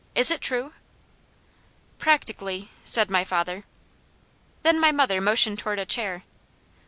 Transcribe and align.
Is 0.15 0.31
it 0.31 0.41
true?" 0.41 0.73
"Practically," 1.99 2.71
said 2.83 3.11
my 3.11 3.23
father. 3.23 3.65
Then 4.63 4.79
my 4.79 4.91
mother 4.91 5.21
motioned 5.21 5.59
toward 5.59 5.77
a 5.77 5.85
chair. 5.85 6.23